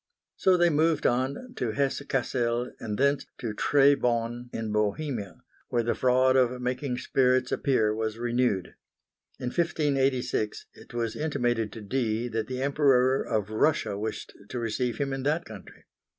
[0.35, 5.93] So they moved on to Hesse Cassel and thence to Tribau in Bohemia, where the
[5.93, 8.73] fraud of making spirits appear was renewed.
[9.39, 14.97] In 1586, it was intimated to Dee that the Emperor of Russia wished to receive
[14.97, 15.83] him in that country.